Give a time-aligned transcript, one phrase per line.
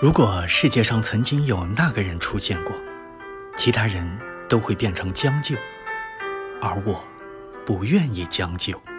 [0.00, 2.74] 如果世界上曾经有那个人出现过
[3.54, 4.18] 其他人
[4.48, 5.54] 都会变成将就
[6.58, 7.04] 而我
[7.66, 8.89] 不愿意将就。